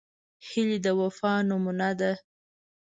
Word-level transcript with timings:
هیلۍ 0.47 0.77
د 0.85 0.87
وفا 0.99 1.33
نمونه 1.49 1.89
ده 1.99 2.11